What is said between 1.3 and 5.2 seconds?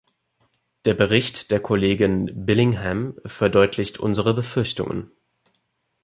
der Kollegin Billingham verdeutlicht unsere Befürchtungen.